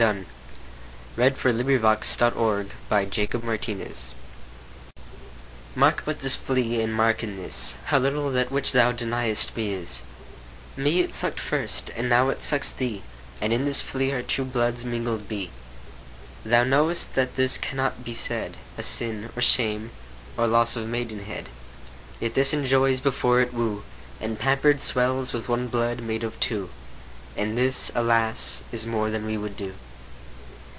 [0.07, 0.25] Musée
[1.15, 2.65] Historique, Nancy THE FLEA.
[2.89, 3.93] by John Donne
[5.75, 9.73] MARK but this flea, and mark in this, How little that which thou deniest me
[9.75, 10.01] is;
[10.75, 13.03] It suck'd me first, and now sucks thee,
[13.39, 15.51] And in this flea our two bloods mingled be.
[16.43, 19.91] Thou know'st that this cannot be said A sin, nor shame,
[20.35, 21.49] nor loss of maidenhead;
[22.19, 23.83] Yet this enjoys before it woo,
[24.19, 26.71] And pamper'd swells with one blood made of two;
[27.37, 28.63] And this, alas!
[28.71, 29.75] is more than we would do.